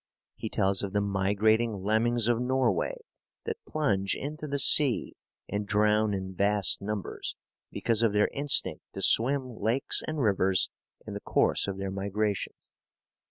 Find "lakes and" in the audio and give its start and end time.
9.59-10.19